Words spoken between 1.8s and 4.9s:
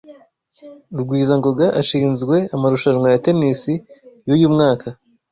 ashinzwe amarushanwa ya tennis yuyu mwaka.